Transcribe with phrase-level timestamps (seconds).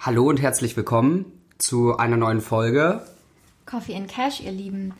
[0.00, 1.24] Hallo und herzlich willkommen
[1.58, 3.04] zu einer neuen Folge.
[3.66, 4.94] Coffee and Cash, ihr Lieben.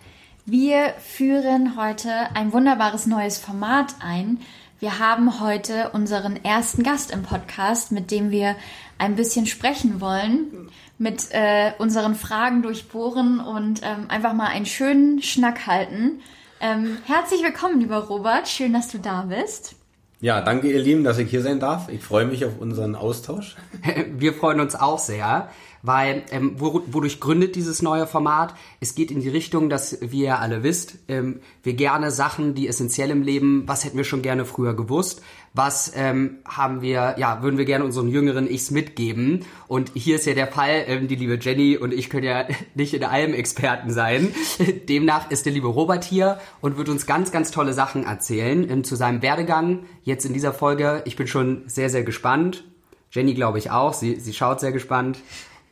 [0.45, 4.41] Wir führen heute ein wunderbares neues Format ein.
[4.81, 8.57] Wir haben heute unseren ersten Gast im Podcast, mit dem wir
[8.99, 10.69] ein bisschen sprechen wollen,
[10.99, 16.23] mit äh, unseren Fragen durchbohren und ähm, einfach mal einen schönen Schnack halten.
[16.61, 18.49] Ähm, herzlich willkommen, lieber Robert.
[18.49, 19.78] Schön, dass du da bist.
[20.21, 21.89] Ja, danke ihr Lieben, dass ich hier sein darf.
[21.89, 23.55] Ich freue mich auf unseren Austausch.
[24.17, 25.49] Wir freuen uns auch sehr,
[25.83, 28.55] weil ähm, wodurch gründet dieses neue Format?
[28.81, 32.69] Es geht in die Richtung, dass wie ihr alle wisst, ähm, wir gerne Sachen, die
[32.69, 35.23] essentiell im Leben, was hätten wir schon gerne früher gewusst,
[35.55, 39.45] was ähm, haben wir, ja, würden wir gerne unseren jüngeren Ichs mitgeben.
[39.67, 42.95] Und hier ist ja der Fall, ähm, die liebe Jenny und ich können ja nicht
[42.95, 44.33] in allem Experten sein.
[44.89, 48.85] Demnach ist der liebe Robert hier und wird uns ganz, ganz tolle Sachen erzählen ähm,
[48.85, 49.81] zu seinem Werdegang.
[50.03, 52.65] Jetzt in dieser Folge, ich bin schon sehr, sehr gespannt.
[53.11, 55.19] Jenny glaube ich auch, sie, sie schaut sehr gespannt.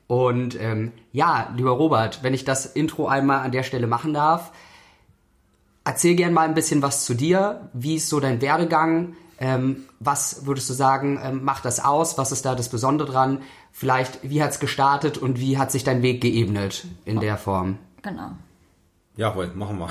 [0.07, 4.53] Und ähm, ja, lieber Robert, wenn ich das Intro einmal an der Stelle machen darf,
[5.85, 7.69] erzähl gern mal ein bisschen was zu dir.
[7.73, 9.15] Wie ist so dein Werdegang?
[9.39, 12.19] Ähm, was würdest du sagen, ähm, macht das aus?
[12.19, 13.43] Was ist da das Besondere dran?
[13.73, 17.79] Vielleicht, wie hat es gestartet und wie hat sich dein Weg geebnet in der Form?
[18.03, 18.31] Genau.
[19.17, 19.89] Jawohl, machen wir.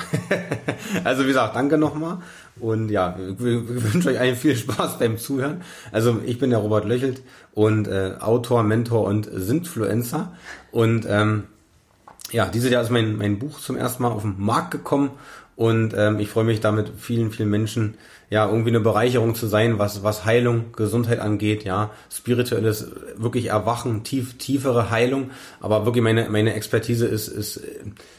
[1.03, 2.19] also wie gesagt, danke nochmal.
[2.59, 5.61] Und ja, wir, wir wünschen euch allen viel Spaß beim Zuhören.
[5.91, 10.33] Also ich bin der Robert Löchelt und äh, Autor, Mentor und Sintfluencer.
[10.71, 11.45] Und ähm,
[12.31, 15.11] ja, dieses Jahr ist mein, mein Buch zum ersten Mal auf den Markt gekommen
[15.55, 17.95] und ähm, ich freue mich damit vielen, vielen Menschen
[18.29, 24.03] ja irgendwie eine Bereicherung zu sein, was was Heilung, Gesundheit angeht, ja, spirituelles wirklich Erwachen,
[24.03, 25.29] tief tiefere Heilung,
[25.61, 27.61] aber wirklich meine meine Expertise ist ist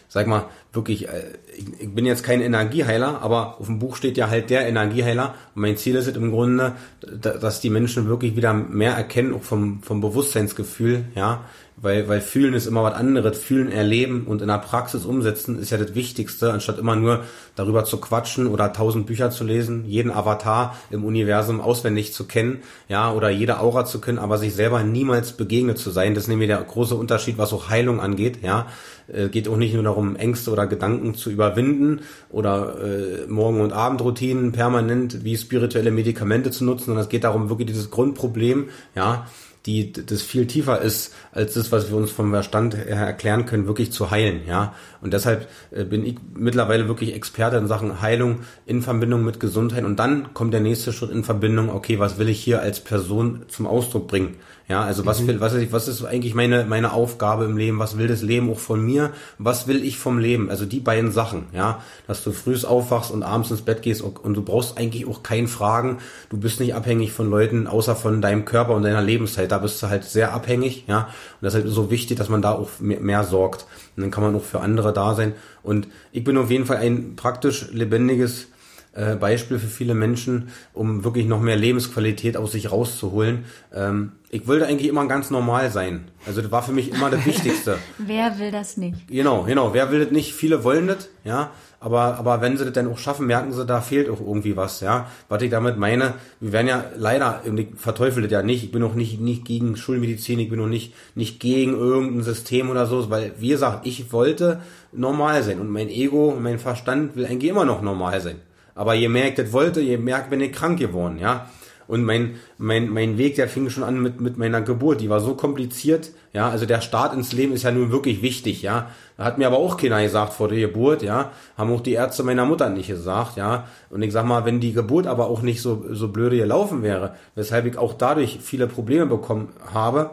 [0.08, 4.28] sag mal wirklich äh, ich, bin jetzt kein Energieheiler, aber auf dem Buch steht ja
[4.28, 5.34] halt der Energieheiler.
[5.54, 9.42] Und mein Ziel ist es im Grunde, dass die Menschen wirklich wieder mehr erkennen auch
[9.42, 11.44] vom vom Bewusstseinsgefühl, ja,
[11.76, 13.38] weil, weil fühlen ist immer was anderes.
[13.38, 17.24] Fühlen, erleben und in der Praxis umsetzen ist ja das Wichtigste, anstatt immer nur
[17.54, 22.60] darüber zu quatschen oder tausend Bücher zu lesen, jeden Avatar im Universum auswendig zu kennen,
[22.88, 26.14] ja, oder jede Aura zu kennen, aber sich selber niemals begegnet zu sein.
[26.14, 28.66] Das ist nämlich der große Unterschied, was auch Heilung angeht, ja.
[29.08, 33.72] Äh, geht auch nicht nur darum, Ängste oder Gedanken zu überwinden oder äh, Morgen- und
[33.72, 39.26] Abendroutinen permanent wie spirituelle Medikamente zu nutzen, sondern es geht darum, wirklich dieses Grundproblem, ja,
[39.66, 43.66] die das viel tiefer ist als das, was wir uns vom Verstand her erklären können,
[43.66, 44.74] wirklich zu heilen, ja.
[45.00, 49.84] Und deshalb äh, bin ich mittlerweile wirklich Experte in Sachen Heilung in Verbindung mit Gesundheit.
[49.84, 53.42] Und dann kommt der nächste Schritt in Verbindung, okay, was will ich hier als Person
[53.48, 54.36] zum Ausdruck bringen?
[54.68, 55.28] Ja, also was mhm.
[55.28, 57.78] will, was ist, was ist eigentlich meine, meine Aufgabe im Leben?
[57.78, 59.12] Was will das Leben auch von mir?
[59.38, 60.50] Was will ich vom Leben?
[60.50, 64.34] Also die beiden Sachen, ja, dass du frühs aufwachst und abends ins Bett gehst und
[64.34, 65.98] du brauchst eigentlich auch keinen Fragen.
[66.30, 69.52] Du bist nicht abhängig von Leuten, außer von deinem Körper und deiner Lebenszeit.
[69.52, 71.02] Da bist du halt sehr abhängig, ja.
[71.40, 73.66] Und deshalb ist es so wichtig, dass man da auch mehr, mehr sorgt.
[73.96, 75.34] Und dann kann man auch für andere da sein.
[75.62, 78.48] Und ich bin auf jeden Fall ein praktisch lebendiges
[78.96, 83.44] äh, Beispiel für viele Menschen, um wirklich noch mehr Lebensqualität aus sich rauszuholen.
[83.72, 86.08] Ähm, ich wollte eigentlich immer ganz normal sein.
[86.26, 87.78] Also das war für mich immer das Wichtigste.
[87.98, 89.06] wer will das nicht?
[89.08, 89.74] Genau, genau.
[89.74, 90.32] Wer will das nicht?
[90.32, 91.50] Viele wollen das, ja.
[91.78, 94.80] Aber, aber wenn sie das dann auch schaffen, merken sie, da fehlt auch irgendwie was,
[94.80, 95.08] ja.
[95.28, 98.82] Was ich damit meine, wir werden ja leider, ich verteufel das ja nicht, ich bin
[98.82, 103.10] auch nicht, nicht gegen Schulmedizin, ich bin auch nicht, nicht gegen irgendein System oder so,
[103.10, 107.66] weil, wie gesagt, ich wollte normal sein und mein Ego, mein Verstand will eigentlich immer
[107.66, 108.36] noch normal sein.
[108.76, 111.48] Aber je mehr ich das wollte, je mehr bin ich krank geworden, ja.
[111.88, 115.00] Und mein, mein, mein Weg, der fing schon an mit, mit meiner Geburt.
[115.00, 116.48] Die war so kompliziert, ja.
[116.48, 118.90] Also der Start ins Leben ist ja nun wirklich wichtig, ja.
[119.18, 121.30] Hat mir aber auch keiner gesagt vor der Geburt, ja.
[121.56, 123.68] Haben auch die Ärzte meiner Mutter nicht gesagt, ja.
[123.88, 127.14] Und ich sag mal, wenn die Geburt aber auch nicht so, so blöde gelaufen wäre,
[127.34, 130.10] weshalb ich auch dadurch viele Probleme bekommen habe,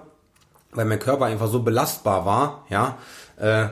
[0.73, 2.97] weil mein Körper einfach so belastbar war, ja,
[3.37, 3.69] äh,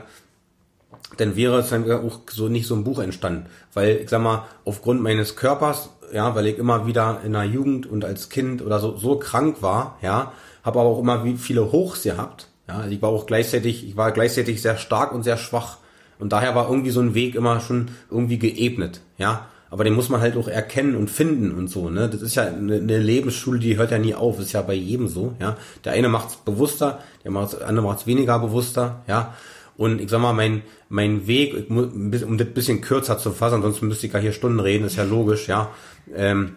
[1.16, 3.46] dann wäre es dann auch so nicht so ein Buch entstanden.
[3.74, 7.86] Weil, ich sag mal, aufgrund meines Körpers, ja, weil ich immer wieder in der Jugend
[7.86, 11.72] und als Kind oder so, so krank war, ja, habe aber auch immer wie viele
[11.72, 12.48] Hochs gehabt.
[12.68, 15.78] Ja, ich war auch gleichzeitig, ich war gleichzeitig sehr stark und sehr schwach.
[16.18, 19.46] Und daher war irgendwie so ein Weg immer schon irgendwie geebnet, ja.
[19.70, 22.08] Aber den muss man halt auch erkennen und finden und so, ne.
[22.08, 24.38] Das ist ja eine, eine Lebensschule, die hört ja nie auf.
[24.38, 25.56] Ist ja bei jedem so, ja.
[25.84, 29.34] Der eine macht's bewusster, der macht's, der andere macht's weniger bewusster, ja.
[29.82, 34.06] Und ich sag mal, mein, mein Weg, um das bisschen kürzer zu fassen, ansonsten müsste
[34.06, 35.72] ich gar hier Stunden reden, ist ja logisch, ja.
[36.14, 36.54] Ähm,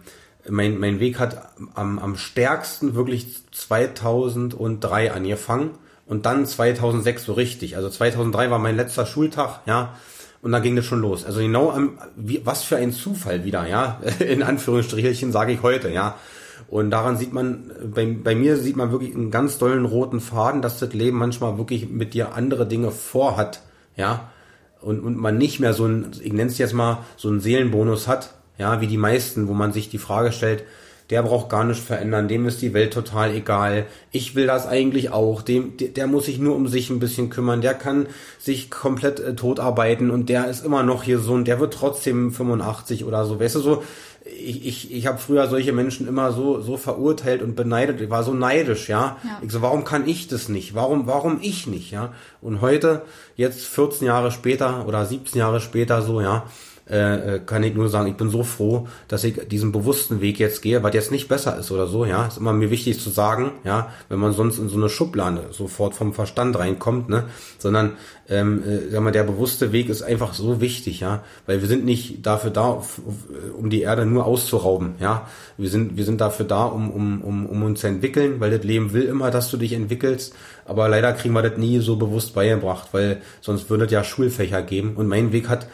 [0.48, 5.72] mein, mein Weg hat am, am stärksten wirklich 2003 angefangen
[6.06, 7.78] und dann 2006 so richtig.
[7.78, 9.96] Also 2003 war mein letzter Schultag, ja.
[10.44, 11.26] Und dann ging das schon los.
[11.26, 14.02] Also genau am, wie, was für ein Zufall wieder, ja.
[14.20, 16.20] In Anführungsstrichelchen sage ich heute, ja.
[16.68, 20.62] Und daran sieht man, bei, bei mir sieht man wirklich einen ganz dollen roten Faden,
[20.62, 23.62] dass das Leben manchmal wirklich mit dir andere Dinge vorhat,
[23.96, 24.32] ja.
[24.82, 28.08] Und, und man nicht mehr so ein, ich nenne es jetzt mal, so einen Seelenbonus
[28.08, 30.64] hat, ja, wie die meisten, wo man sich die Frage stellt,
[31.10, 33.86] der braucht gar nicht verändern, dem ist die Welt total egal.
[34.12, 35.44] Ich will das eigentlich auch.
[35.44, 37.62] Dem, der muss sich nur um sich ein bisschen kümmern.
[37.62, 38.08] Der kann
[38.40, 42.32] sich komplett äh, totarbeiten und der ist immer noch hier so und der wird trotzdem
[42.32, 43.40] 85 oder so.
[43.40, 43.84] Weißt du so?
[44.26, 48.02] Ich, ich, ich habe früher solche Menschen immer so so verurteilt und beneidet.
[48.02, 49.18] Ich war so neidisch, ja?
[49.24, 49.40] ja.
[49.44, 50.74] Ich so, warum kann ich das nicht?
[50.74, 52.14] Warum warum ich nicht, ja?
[52.42, 53.04] Und heute,
[53.36, 56.48] jetzt 14 Jahre später oder 17 Jahre später so, ja,
[56.88, 60.38] äh, äh, kann ich nur sagen, ich bin so froh, dass ich diesen bewussten Weg
[60.38, 62.28] jetzt gehe, was jetzt nicht besser ist oder so, ja.
[62.28, 65.96] Ist immer mir wichtig zu sagen, ja, wenn man sonst in so eine Schublade sofort
[65.96, 67.24] vom Verstand reinkommt, ne,
[67.58, 67.94] sondern
[68.30, 71.86] ähm, äh, sag mal, der bewusste Weg ist einfach so wichtig, ja, weil wir sind
[71.86, 72.84] nicht dafür da,
[73.58, 75.28] um die Erde nur auszurauben, ja.
[75.58, 78.64] Wir sind, wir sind dafür da, um, um, um, um uns zu entwickeln, weil das
[78.64, 80.36] Leben will immer, dass du dich entwickelst,
[80.66, 84.62] aber leider kriegen wir das nie so bewusst beigebracht, weil sonst würde es ja Schulfächer
[84.62, 85.66] geben und mein Weg hat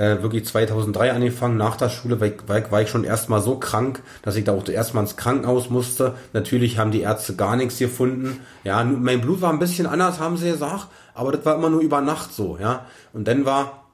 [0.00, 4.02] äh, wirklich 2003 angefangen, nach der Schule war ich, war ich schon erstmal so krank,
[4.22, 6.14] dass ich da auch erstmal ins Krankenhaus musste.
[6.32, 8.40] Natürlich haben die Ärzte gar nichts gefunden.
[8.64, 11.82] Ja, mein Blut war ein bisschen anders, haben sie gesagt, aber das war immer nur
[11.82, 12.86] über Nacht so, ja.
[13.12, 13.88] Und dann war,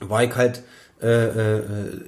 [0.00, 0.62] war ich halt
[1.00, 1.06] äh,
[1.56, 1.62] äh,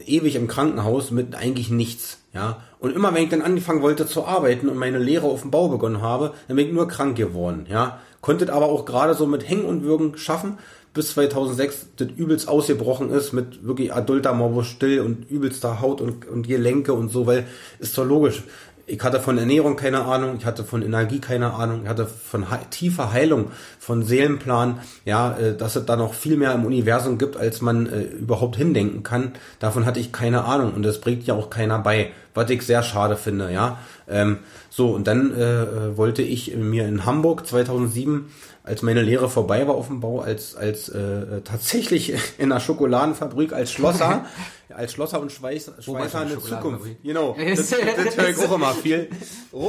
[0.05, 2.59] ewig im Krankenhaus mit eigentlich nichts, ja.
[2.79, 5.69] Und immer wenn ich dann angefangen wollte zu arbeiten und meine Lehre auf dem Bau
[5.69, 8.01] begonnen habe, dann bin ich nur krank geworden, ja.
[8.21, 10.59] Konntet aber auch gerade so mit Hängen und Würgen schaffen,
[10.93, 16.29] bis 2006 das übelst ausgebrochen ist mit wirklich adulter Morbus still und übelster Haut und,
[16.29, 17.47] und Gelenke und so, weil
[17.79, 18.43] ist doch logisch.
[18.87, 22.51] Ich hatte von Ernährung keine Ahnung, ich hatte von Energie keine Ahnung, ich hatte von
[22.51, 27.17] he tiefer Heilung, von Seelenplan, ja, äh, dass es da noch viel mehr im Universum
[27.17, 29.33] gibt, als man äh, überhaupt hindenken kann.
[29.61, 32.83] Davon hatte ich keine Ahnung und das bringt ja auch keiner bei, was ich sehr
[32.83, 33.79] schade finde, ja.
[34.09, 34.39] Ähm,
[34.71, 38.27] so, und dann äh, wollte ich mir in Hamburg 2007
[38.71, 43.53] als meine Lehre vorbei war auf dem Bau, als, als äh, tatsächlich in einer Schokoladenfabrik
[43.53, 44.25] als Schlosser,
[44.69, 46.87] als Schlosser und Schweiß, Schweißer eine Zukunft.
[47.03, 49.11] Genau, das, das höre ich auch immer viel.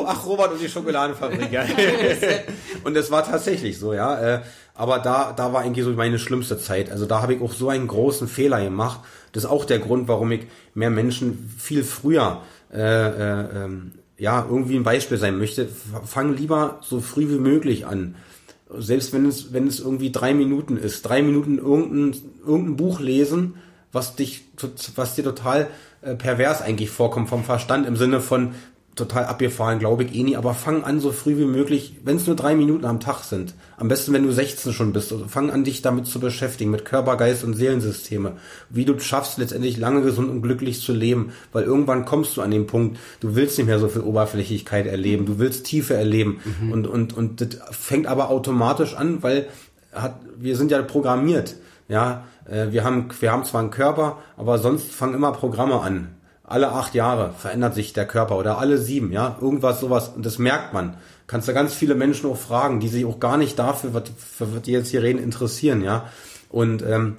[0.05, 1.65] Ach, Robert und die Schokoladenfabrik, ja.
[2.83, 4.35] und es war tatsächlich so, ja.
[4.35, 4.41] Äh,
[4.75, 6.91] aber da, da war eigentlich so meine schlimmste Zeit.
[6.91, 9.01] Also da habe ich auch so einen großen Fehler gemacht.
[9.31, 10.41] Das ist auch der Grund, warum ich
[10.75, 15.67] mehr Menschen viel früher äh, äh, ähm, ja irgendwie ein Beispiel sein möchte.
[16.05, 18.15] Fang lieber so früh wie möglich an
[18.77, 23.55] selbst wenn es, wenn es irgendwie drei Minuten ist, drei Minuten irgendein, irgendein Buch lesen,
[23.91, 24.45] was dich,
[24.95, 25.67] was dir total
[26.01, 28.53] äh, pervers eigentlich vorkommt vom Verstand im Sinne von,
[29.01, 32.27] total abgefahren, glaube ich eh nie, aber fang an so früh wie möglich, wenn es
[32.27, 33.55] nur drei Minuten am Tag sind.
[33.77, 35.11] Am besten, wenn du 16 schon bist.
[35.11, 38.33] Also fang an, dich damit zu beschäftigen, mit Körper, Geist und Seelensysteme.
[38.69, 41.31] Wie du schaffst, letztendlich lange gesund und glücklich zu leben.
[41.51, 45.25] Weil irgendwann kommst du an den Punkt, du willst nicht mehr so viel Oberflächlichkeit erleben,
[45.25, 46.39] du willst Tiefe erleben.
[46.61, 46.71] Mhm.
[46.71, 49.47] Und, und, und das fängt aber automatisch an, weil
[49.91, 51.55] hat, wir sind ja programmiert.
[51.87, 56.09] Ja, äh, wir haben, wir haben zwar einen Körper, aber sonst fangen immer Programme an
[56.51, 60.37] alle acht Jahre verändert sich der Körper oder alle sieben, ja, irgendwas sowas und das
[60.37, 60.95] merkt man.
[61.27, 64.53] Kannst du ganz viele Menschen auch fragen, die sich auch gar nicht dafür, was, für
[64.53, 66.09] was die jetzt hier reden, interessieren, ja.
[66.49, 67.17] Und ähm,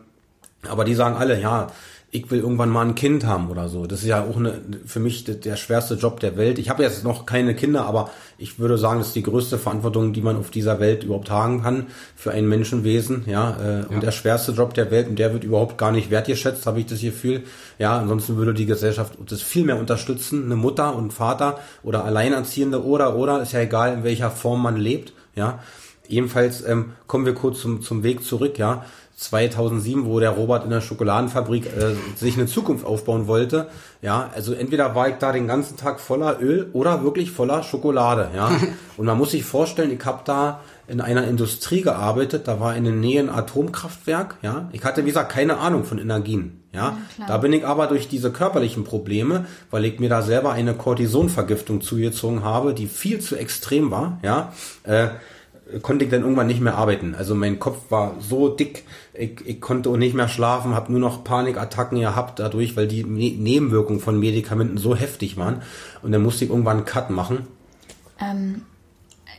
[0.68, 1.68] aber die sagen alle, ja,
[2.14, 3.86] ich will irgendwann mal ein Kind haben oder so.
[3.86, 6.58] Das ist ja auch eine, für mich der schwerste Job der Welt.
[6.58, 10.12] Ich habe jetzt noch keine Kinder, aber ich würde sagen, das ist die größte Verantwortung,
[10.12, 13.24] die man auf dieser Welt überhaupt tragen kann für ein Menschenwesen.
[13.26, 13.86] Ja, äh, ja.
[13.86, 16.86] und der schwerste Job der Welt und der wird überhaupt gar nicht wertgeschätzt, habe ich
[16.86, 17.44] das Gefühl.
[17.78, 20.44] Ja, ansonsten würde die Gesellschaft das viel mehr unterstützen.
[20.44, 24.76] Eine Mutter und Vater oder Alleinerziehende oder oder ist ja egal, in welcher Form man
[24.76, 25.14] lebt.
[25.34, 25.60] Ja,
[26.08, 28.84] Jedenfalls ähm, kommen wir kurz zum, zum Weg zurück, ja.
[29.16, 33.68] 2007, wo der Robert in der Schokoladenfabrik äh, sich eine Zukunft aufbauen wollte.
[34.00, 38.30] Ja, also entweder war ich da den ganzen Tag voller Öl oder wirklich voller Schokolade.
[38.34, 38.50] Ja,
[38.96, 42.84] und man muss sich vorstellen, ich habe da in einer Industrie gearbeitet, da war in
[42.84, 44.36] der Nähe ein Atomkraftwerk.
[44.42, 46.62] Ja, ich hatte wie gesagt keine Ahnung von Energien.
[46.72, 50.52] Ja, ja da bin ich aber durch diese körperlichen Probleme, weil ich mir da selber
[50.52, 54.18] eine Cortisonvergiftung zugezogen habe, die viel zu extrem war.
[54.22, 54.52] Ja.
[54.84, 55.08] Äh,
[55.80, 57.14] konnte ich dann irgendwann nicht mehr arbeiten.
[57.14, 61.00] Also mein Kopf war so dick, ich, ich konnte auch nicht mehr schlafen, habe nur
[61.00, 65.62] noch Panikattacken gehabt dadurch, weil die ne Nebenwirkungen von Medikamenten so heftig waren.
[66.02, 67.46] Und dann musste ich irgendwann einen Cut machen.
[68.20, 68.62] Ähm,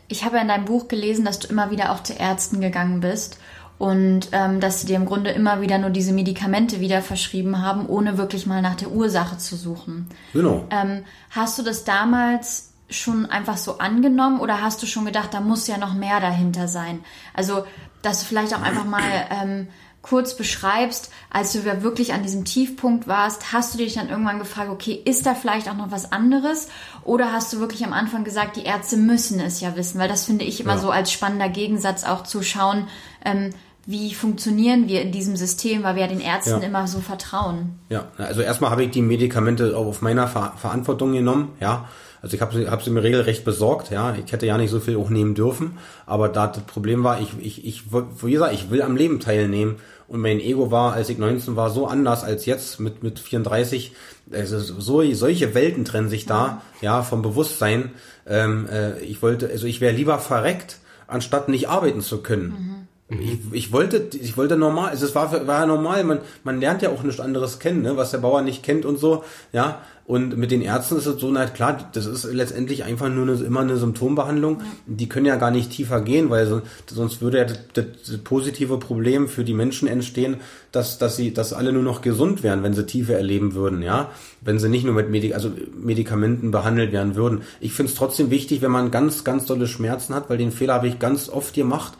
[0.07, 3.39] ich habe in deinem Buch gelesen, dass du immer wieder auch zu Ärzten gegangen bist
[3.77, 7.87] und ähm, dass sie dir im Grunde immer wieder nur diese Medikamente wieder verschrieben haben,
[7.87, 10.07] ohne wirklich mal nach der Ursache zu suchen.
[10.33, 10.65] Genau.
[10.69, 15.41] Ähm, hast du das damals schon einfach so angenommen oder hast du schon gedacht, da
[15.41, 17.03] muss ja noch mehr dahinter sein?
[17.33, 17.65] Also,
[18.01, 19.67] dass du vielleicht auch einfach mal ähm,
[20.03, 24.69] kurz beschreibst, als du wirklich an diesem Tiefpunkt warst, hast du dich dann irgendwann gefragt,
[24.69, 26.67] okay, ist da vielleicht auch noch was anderes?
[27.03, 29.99] Oder hast du wirklich am Anfang gesagt, die Ärzte müssen es ja wissen?
[29.99, 30.79] Weil das finde ich immer ja.
[30.79, 32.87] so als spannender Gegensatz auch zu schauen,
[33.23, 33.51] ähm,
[33.85, 36.67] wie funktionieren wir in diesem System, weil wir ja den Ärzten ja.
[36.67, 37.79] immer so vertrauen.
[37.89, 41.85] Ja, also erstmal habe ich die Medikamente auch auf meiner Ver Verantwortung genommen, ja.
[42.23, 44.15] Also ich habe sie, hab sie mir regelrecht besorgt, ja.
[44.15, 47.33] Ich hätte ja nicht so viel auch nehmen dürfen, aber da das Problem war, ich,
[47.41, 49.75] ich, ich, wie gesagt, ich will am Leben teilnehmen
[50.07, 53.91] und mein Ego war, als ich 19 war, so anders als jetzt mit, mit 34.
[54.31, 57.91] Also so, solche Welten trennen sich da, ja, vom Bewusstsein.
[58.25, 60.77] Ähm, äh, ich wollte, also ich wäre lieber verreckt,
[61.07, 62.87] anstatt nicht arbeiten zu können.
[63.09, 63.19] Mhm.
[63.19, 66.81] Ich, ich wollte, ich wollte normal, also es war, war ja normal, man, man lernt
[66.81, 69.81] ja auch nichts anderes kennen, ne, was der Bauer nicht kennt und so, ja.
[70.05, 73.41] Und mit den Ärzten ist es so, na klar, das ist letztendlich einfach nur eine,
[73.41, 74.61] immer eine Symptombehandlung.
[74.85, 78.17] Die können ja gar nicht tiefer gehen, weil so, sonst würde ja das, das, das,
[78.17, 80.37] positive Problem für die Menschen entstehen,
[80.73, 84.11] dass, dass sie, dass alle nur noch gesund wären, wenn sie Tiefe erleben würden, ja.
[84.41, 87.43] Wenn sie nicht nur mit Medik also Medikamenten behandelt werden würden.
[87.61, 90.73] Ich finde es trotzdem wichtig, wenn man ganz, ganz dolle Schmerzen hat, weil den Fehler
[90.73, 91.93] habe ich ganz oft gemacht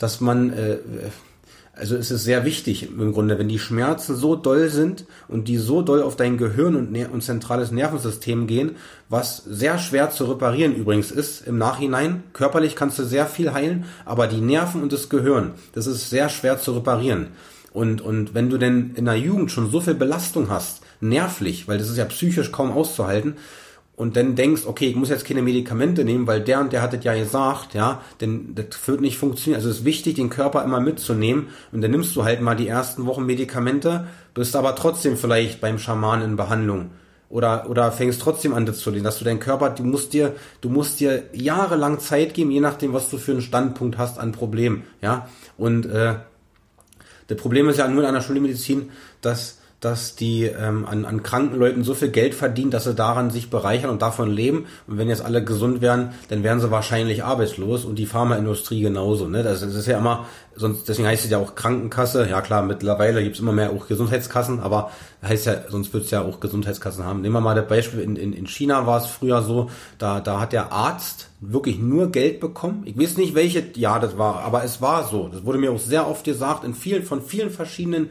[0.00, 0.78] dass man, äh,
[1.80, 5.56] also es ist sehr wichtig im Grunde, wenn die Schmerzen so doll sind und die
[5.56, 8.76] so doll auf dein Gehirn und, und zentrales Nervensystem gehen,
[9.08, 12.22] was sehr schwer zu reparieren übrigens ist im Nachhinein.
[12.34, 16.28] Körperlich kannst du sehr viel heilen, aber die Nerven und das Gehirn, das ist sehr
[16.28, 17.28] schwer zu reparieren.
[17.72, 21.78] Und, und wenn du denn in der Jugend schon so viel Belastung hast, nervlich, weil
[21.78, 23.36] das ist ja psychisch kaum auszuhalten,
[24.00, 26.94] und dann denkst, okay, ich muss jetzt keine Medikamente nehmen, weil der und der hat
[26.94, 29.58] es ja gesagt, ja, denn das wird nicht funktionieren.
[29.58, 32.66] Also es ist wichtig, den Körper immer mitzunehmen und dann nimmst du halt mal die
[32.66, 36.92] ersten Wochen Medikamente, bist aber trotzdem vielleicht beim Schaman in Behandlung
[37.28, 40.34] oder oder fängst trotzdem an das zu lesen, dass du deinen Körper, du musst dir,
[40.62, 44.32] du musst dir jahrelang Zeit geben, je nachdem, was du für einen Standpunkt hast an
[44.32, 45.28] Problemen, ja.
[45.58, 46.14] Und äh,
[47.26, 48.88] das Problem ist ja nur in einer Schulmedizin,
[49.20, 53.30] dass dass die ähm, an, an kranken Leuten so viel Geld verdienen, dass sie daran
[53.30, 54.66] sich bereichern und davon leben.
[54.86, 59.26] Und wenn jetzt alle gesund wären, dann wären sie wahrscheinlich arbeitslos und die Pharmaindustrie genauso.
[59.26, 59.42] Ne?
[59.42, 62.28] Das, das ist ja immer, sonst deswegen heißt es ja auch Krankenkasse.
[62.28, 64.90] Ja klar, mittlerweile gibt's immer mehr auch Gesundheitskassen, aber
[65.22, 67.22] heißt ja, sonst wird's ja auch Gesundheitskassen haben.
[67.22, 70.40] Nehmen wir mal das Beispiel, in, in, in China war es früher so, da, da
[70.40, 72.82] hat der Arzt wirklich nur Geld bekommen.
[72.84, 75.28] Ich weiß nicht, welche Jahr das war, aber es war so.
[75.28, 78.10] Das wurde mir auch sehr oft gesagt, in vielen, von vielen verschiedenen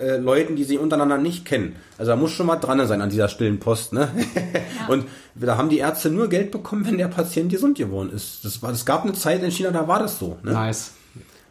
[0.00, 1.76] äh, Leuten, die sich untereinander nicht kennen.
[1.98, 3.92] Also da muss schon mal dran sein an dieser stillen Post.
[3.92, 4.08] Ne?
[4.34, 4.86] Ja.
[4.88, 8.44] Und da haben die Ärzte nur Geld bekommen, wenn der Patient gesund geworden ist.
[8.44, 10.38] Das war, es gab eine Zeit in China, da war das so.
[10.42, 10.52] Ne?
[10.52, 10.92] Nice.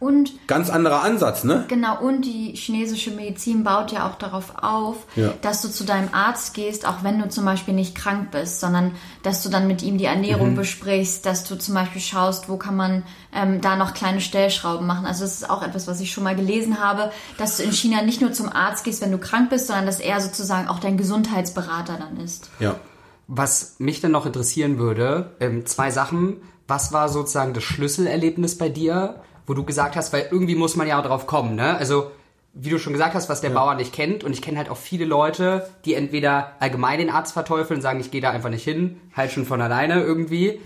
[0.00, 1.66] Und ganz anderer Ansatz, ne?
[1.68, 5.34] Genau, und die chinesische Medizin baut ja auch darauf auf, ja.
[5.42, 8.92] dass du zu deinem Arzt gehst, auch wenn du zum Beispiel nicht krank bist, sondern
[9.22, 10.56] dass du dann mit ihm die Ernährung mhm.
[10.56, 13.02] besprichst, dass du zum Beispiel schaust, wo kann man
[13.34, 15.04] ähm, da noch kleine Stellschrauben machen.
[15.04, 18.00] Also das ist auch etwas, was ich schon mal gelesen habe, dass du in China
[18.00, 20.96] nicht nur zum Arzt gehst, wenn du krank bist, sondern dass er sozusagen auch dein
[20.96, 22.48] Gesundheitsberater dann ist.
[22.58, 22.76] Ja.
[23.26, 26.38] Was mich dann noch interessieren würde, ähm, zwei Sachen.
[26.66, 29.22] Was war sozusagen das Schlüsselerlebnis bei dir?
[29.50, 31.76] Wo du gesagt hast, weil irgendwie muss man ja drauf kommen, ne?
[31.76, 32.12] Also,
[32.54, 33.58] wie du schon gesagt hast, was der ja.
[33.58, 34.22] Bauer nicht kennt.
[34.22, 37.98] Und ich kenne halt auch viele Leute, die entweder allgemein den Arzt verteufeln und sagen,
[37.98, 40.60] ich gehe da einfach nicht hin, halt schon von alleine irgendwie.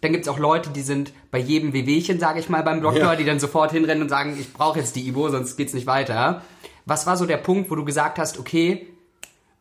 [0.00, 3.16] Dann gibt's auch Leute, die sind bei jedem Wehwehchen, sage ich mal, beim Doktor, ja.
[3.16, 6.40] die dann sofort hinrennen und sagen, ich brauche jetzt die Ibo, sonst geht's nicht weiter.
[6.86, 8.86] Was war so der Punkt, wo du gesagt hast, okay,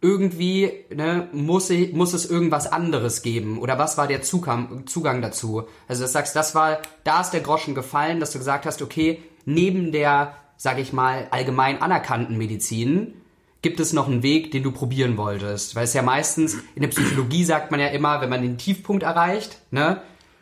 [0.01, 3.60] irgendwie ne, muss, ich, muss es irgendwas anderes geben?
[3.60, 5.63] Oder was war der Zugang, Zugang dazu?
[5.88, 9.22] Also du sagst, das war, da ist der Groschen gefallen, dass du gesagt hast, okay,
[9.46, 13.13] neben der, sag ich mal, allgemein anerkannten Medizin
[13.62, 15.75] gibt es noch einen Weg, den du probieren wolltest.
[15.75, 19.03] Weil es ja meistens, in der Psychologie sagt man ja immer, wenn man den Tiefpunkt
[19.03, 20.01] erreicht, ne,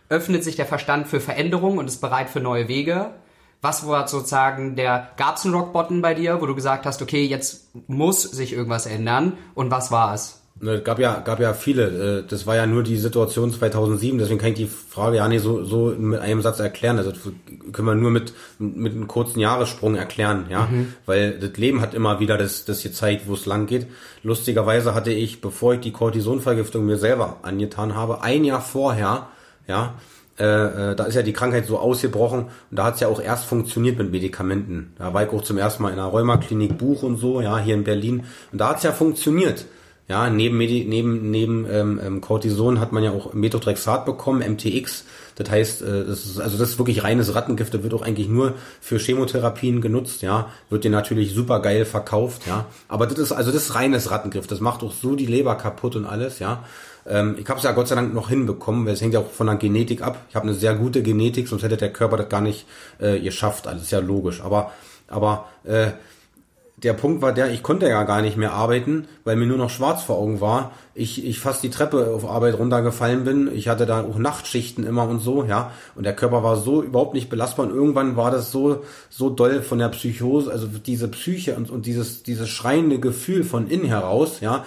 [0.10, 3.12] öffnet sich der Verstand für Veränderung und ist bereit für neue Wege.
[3.62, 7.26] Was war sozusagen der, gab es einen Rockbottom bei dir, wo du gesagt hast, okay,
[7.26, 10.42] jetzt muss sich irgendwas ändern und was war es?
[10.60, 12.20] Ne, gab ja, gab ja viele.
[12.20, 15.44] Äh, das war ja nur die Situation 2007, deswegen kann ich die Frage ja nicht
[15.44, 16.98] so, so mit einem Satz erklären.
[16.98, 17.12] Also
[17.72, 20.68] können wir nur mit, mit einem kurzen Jahressprung erklären, ja.
[20.70, 20.94] Mhm.
[21.06, 23.86] Weil das Leben hat immer wieder das, das gezeigt, wo es lang geht.
[24.24, 29.28] Lustigerweise hatte ich, bevor ich die Cortisonvergiftung mir selber angetan habe, ein Jahr vorher,
[29.68, 29.94] ja,
[30.40, 33.22] äh, äh, da ist ja die Krankheit so ausgebrochen und da hat es ja auch
[33.22, 34.94] erst funktioniert mit Medikamenten.
[34.98, 37.74] Da war ich auch zum ersten Mal in einer Rheumaklinik Buch und so, ja, hier
[37.74, 38.26] in Berlin.
[38.52, 39.66] Und da hat es ja funktioniert.
[40.10, 45.04] Ja, neben, Medi neben, neben ähm, ähm, Cortison hat man ja auch Methotrexat bekommen, MTX.
[45.36, 48.30] Das heißt, äh, das ist, also das ist wirklich reines Rattengift, das wird auch eigentlich
[48.30, 50.50] nur für Chemotherapien genutzt, ja.
[50.70, 52.68] Wird dir natürlich super geil verkauft, ja.
[52.88, 54.50] Aber das ist, also das ist reines Rattengift.
[54.50, 56.64] Das macht auch so die Leber kaputt und alles, ja.
[57.08, 59.32] Ähm, ich habe es ja Gott sei Dank noch hinbekommen, weil es hängt ja auch
[59.32, 60.26] von der Genetik ab.
[60.30, 62.66] Ich habe eine sehr gute Genetik, sonst hätte der Körper das gar nicht
[63.00, 63.68] äh, geschafft.
[63.68, 64.42] Alles ist ja logisch.
[64.42, 64.72] Aber
[65.08, 65.92] Aber äh,
[66.84, 69.72] der Punkt war der, ich konnte ja gar nicht mehr arbeiten, weil mir nur noch
[69.72, 70.74] schwarz vor Augen war.
[70.94, 73.50] Ich, ich fast die Treppe auf Arbeit runtergefallen bin.
[73.52, 75.72] Ich hatte da auch Nachtschichten immer und so, ja.
[75.96, 77.66] Und der Körper war so überhaupt nicht belastbar.
[77.66, 81.88] Und irgendwann war das so, so doll von der Psychose, also diese Psyche und, und
[81.88, 84.64] dieses, dieses schreiende Gefühl von innen heraus, ja.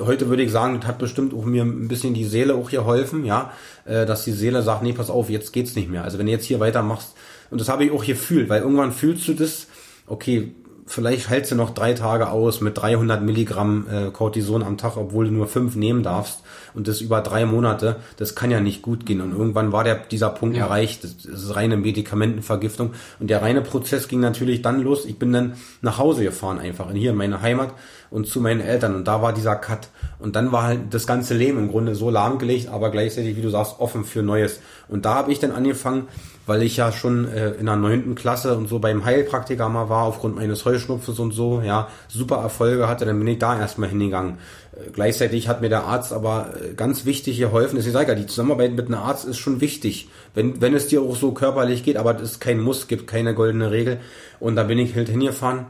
[0.00, 3.24] Heute würde ich sagen, das hat bestimmt auch mir ein bisschen die Seele auch geholfen,
[3.24, 3.52] ja.
[3.84, 6.02] Äh, dass die Seele sagt, nee, pass auf, jetzt geht's nicht mehr.
[6.02, 7.14] Also wenn du jetzt hier weitermachst,
[7.52, 9.68] und das habe ich auch gefühlt, weil irgendwann fühlst du das,
[10.08, 10.52] okay,
[10.86, 15.26] vielleicht hältst du noch drei Tage aus mit 300 Milligramm äh, Cortison am Tag, obwohl
[15.26, 16.40] du nur fünf nehmen darfst
[16.74, 19.20] und das über drei Monate, das kann ja nicht gut gehen.
[19.20, 20.64] Und irgendwann war der, dieser Punkt ja.
[20.64, 22.92] erreicht, das ist reine Medikamentenvergiftung.
[23.20, 25.04] Und der reine Prozess ging natürlich dann los.
[25.06, 27.72] Ich bin dann nach Hause gefahren einfach, hier in meine Heimat
[28.14, 28.94] und zu meinen Eltern.
[28.94, 29.88] Und da war dieser Cut.
[30.20, 33.50] Und dann war halt das ganze Leben im Grunde so lahmgelegt, aber gleichzeitig, wie du
[33.50, 34.60] sagst, offen für Neues.
[34.86, 36.06] Und da habe ich dann angefangen,
[36.46, 40.04] weil ich ja schon äh, in der neunten Klasse und so beim Heilpraktiker mal war,
[40.04, 44.38] aufgrund meines Heuschnupfens und so, ja, super Erfolge hatte, dann bin ich da erstmal hingegangen.
[44.74, 47.80] Äh, gleichzeitig hat mir der Arzt aber äh, ganz wichtig geholfen.
[47.80, 51.02] Ich sage ja, die Zusammenarbeit mit einem Arzt ist schon wichtig, wenn, wenn es dir
[51.02, 53.98] auch so körperlich geht, aber es ist kein Muss, gibt keine goldene Regel.
[54.38, 55.66] Und da bin ich halt hingefahren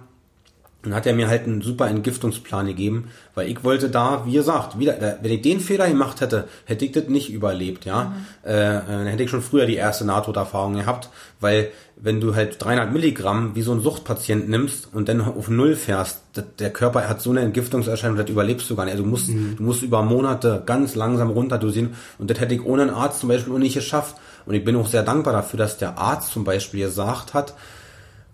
[0.84, 4.78] dann hat er mir halt einen super Entgiftungsplan gegeben, weil ich wollte da, wie gesagt,
[4.78, 8.04] wieder, wenn ich den Fehler gemacht hätte, hätte ich das nicht überlebt, ja.
[8.04, 8.50] Mhm.
[8.50, 11.08] Äh, dann hätte ich schon früher die erste Nahtoderfahrung gehabt,
[11.40, 15.76] weil wenn du halt 300 Milligramm wie so ein Suchtpatient nimmst und dann auf Null
[15.76, 18.92] fährst, das, der Körper hat so eine Entgiftungserscheinung, das überlebst du gar nicht.
[18.92, 19.56] Also du musst, mhm.
[19.56, 23.28] du musst über Monate ganz langsam runterdosieren und das hätte ich ohne einen Arzt zum
[23.28, 24.16] Beispiel auch nicht geschafft.
[24.46, 27.54] Und ich bin auch sehr dankbar dafür, dass der Arzt zum Beispiel gesagt hat,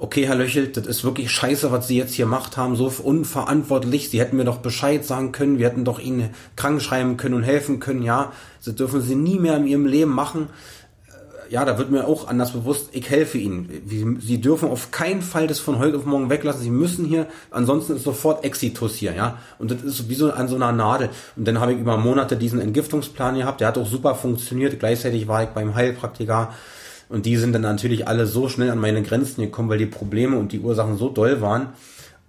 [0.01, 4.09] okay, Herr Löchel, das ist wirklich scheiße, was Sie jetzt hier gemacht haben, so unverantwortlich.
[4.09, 7.43] Sie hätten mir doch Bescheid sagen können, wir hätten doch Ihnen krank schreiben können und
[7.43, 8.33] helfen können, ja.
[8.65, 10.49] Das dürfen Sie nie mehr in Ihrem Leben machen.
[11.07, 14.17] Äh, ja, da wird mir auch anders bewusst, ich helfe Ihnen.
[14.21, 16.63] Sie dürfen auf keinen Fall das von heute auf morgen weglassen.
[16.63, 19.37] Sie müssen hier, ansonsten ist sofort Exitus hier, ja.
[19.59, 21.11] Und das ist wie so an so einer Nadel.
[21.37, 24.79] Und dann habe ich über Monate diesen Entgiftungsplan gehabt, der hat auch super funktioniert.
[24.81, 26.55] Gleichzeitig war ich beim Heilpraktiker
[27.11, 30.39] und die sind dann natürlich alle so schnell an meine Grenzen gekommen, weil die Probleme
[30.39, 31.75] und die Ursachen so doll waren,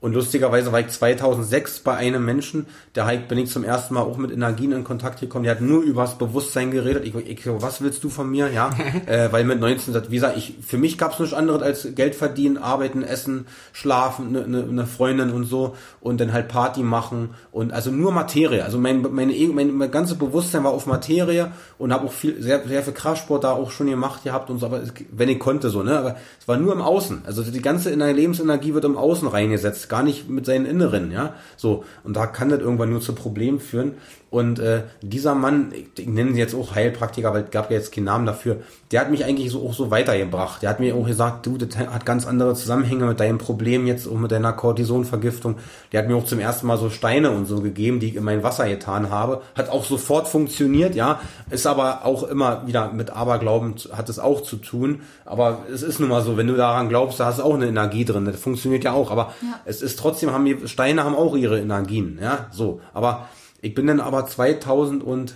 [0.01, 4.01] und lustigerweise war ich 2006 bei einem Menschen, der halt bin ich zum ersten Mal
[4.01, 5.43] auch mit Energien in Kontakt gekommen.
[5.43, 7.05] Der hat nur übers Bewusstsein geredet.
[7.05, 8.49] Ich, ich so, was willst du von mir?
[8.51, 8.71] Ja,
[9.05, 12.15] äh, weil mit 19, wie gesagt, ich für mich gab es nichts anderes als Geld
[12.15, 17.35] verdienen, arbeiten, essen, schlafen, eine ne, ne Freundin und so und dann halt Party machen
[17.51, 18.65] und also nur Materie.
[18.65, 22.67] Also mein meine, mein, mein ganze Bewusstsein war auf Materie und habe auch viel sehr
[22.67, 25.83] sehr viel Kraftsport da auch schon gemacht gehabt und so, aber wenn ich konnte so
[25.83, 27.21] ne, aber es war nur im Außen.
[27.27, 31.35] Also die ganze Lebensenergie wird im Außen reingesetzt gar nicht mit seinen Inneren, ja.
[31.57, 33.95] So, und da kann das irgendwann nur zu Problemen führen.
[34.31, 37.75] Und äh, dieser Mann, ich, ich nenne ihn jetzt auch Heilpraktiker, weil es gab ja
[37.75, 40.61] jetzt keinen Namen dafür, der hat mich eigentlich so auch so weitergebracht.
[40.61, 44.07] Der hat mir auch gesagt, du, das hat ganz andere Zusammenhänge mit deinem Problem jetzt,
[44.07, 45.57] auch mit deiner Cortisonvergiftung.
[45.91, 48.23] Der hat mir auch zum ersten Mal so Steine und so gegeben, die ich in
[48.23, 49.41] mein Wasser getan habe.
[49.53, 51.19] Hat auch sofort funktioniert, ja.
[51.49, 55.01] Ist aber auch immer wieder mit Aberglauben hat es auch zu tun.
[55.25, 57.67] Aber es ist nun mal so, wenn du daran glaubst, da hast du auch eine
[57.67, 58.23] Energie drin.
[58.23, 59.11] Das funktioniert ja auch.
[59.11, 59.59] Aber ja.
[59.65, 62.47] es ist trotzdem, haben die Steine haben auch ihre Energien, ja.
[62.51, 62.79] So.
[62.93, 63.27] Aber
[63.61, 65.35] ich bin dann aber 2000 und,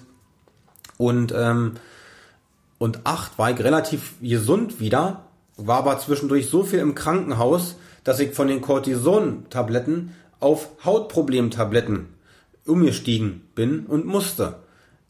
[0.97, 1.73] und, ähm,
[2.77, 5.25] und 8 war ich relativ gesund wieder,
[5.57, 12.07] war aber zwischendurch so viel im Krankenhaus, dass ich von den Cortison-Tabletten auf Hautproblemtabletten
[12.65, 14.59] umgestiegen bin und musste.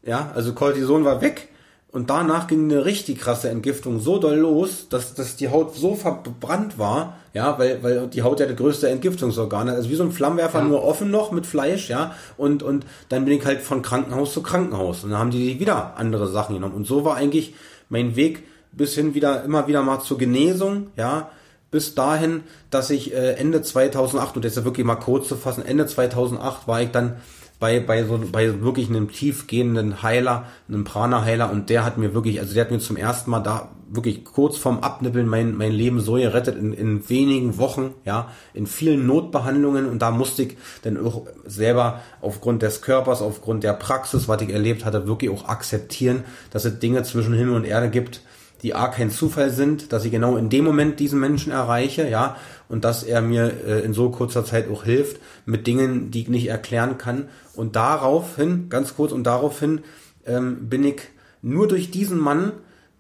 [0.04, 1.50] Ja, also Cortison war weg
[1.96, 5.96] und danach ging eine richtig krasse Entgiftung so doll los, dass, dass die Haut so
[5.96, 9.76] verbrannt war, ja, weil, weil die Haut ja der größte Entgiftungsorgan ist.
[9.76, 10.66] Also wie so ein Flammenwerfer ja.
[10.66, 12.14] nur offen noch mit Fleisch, ja.
[12.36, 15.06] Und, und dann bin ich halt von Krankenhaus zu Krankenhaus.
[15.06, 16.76] Und dann haben die wieder andere Sachen genommen.
[16.76, 17.56] Und so war eigentlich
[17.88, 21.30] mein Weg bis hin wieder, immer wieder mal zur Genesung, ja.
[21.72, 25.86] Bis dahin, dass ich äh, Ende 2008, und jetzt wirklich mal kurz zu fassen, Ende
[25.86, 27.22] 2008 war ich dann
[27.66, 32.40] bei, bei so, bei wirklich einem tiefgehenden Heiler, einem Prana-Heiler und der hat mir wirklich,
[32.40, 36.00] also der hat mir zum ersten Mal da wirklich kurz vorm Abnippeln mein, mein Leben
[36.00, 41.04] so gerettet in, in wenigen Wochen, ja, in vielen Notbehandlungen und da musste ich dann
[41.04, 46.24] auch selber aufgrund des Körpers, aufgrund der Praxis, was ich erlebt hatte, wirklich auch akzeptieren,
[46.52, 48.22] dass es Dinge zwischen Himmel und Erde gibt,
[48.62, 52.38] die A kein Zufall sind, dass ich genau in dem Moment diesen Menschen erreiche, ja,
[52.70, 56.30] und dass er mir äh, in so kurzer Zeit auch hilft mit Dingen, die ich
[56.30, 57.26] nicht erklären kann.
[57.56, 59.82] Und daraufhin, ganz kurz, und daraufhin
[60.26, 61.02] ähm, bin ich
[61.42, 62.54] nur durch diesen Mann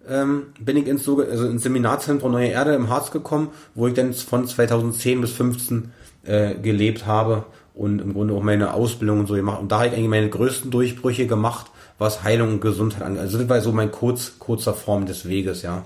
[0.07, 3.95] ähm, bin ich ins, so, also ins Seminarzentrum Neue Erde im Harz gekommen, wo ich
[3.95, 5.91] dann von 2010 bis 15
[6.23, 9.61] äh, gelebt habe und im Grunde auch meine Ausbildung und so gemacht.
[9.61, 13.21] Und da habe ich eigentlich meine größten Durchbrüche gemacht was Heilung und Gesundheit angeht.
[13.21, 15.85] Also das war so mein kurz, kurzer Form des Weges, ja.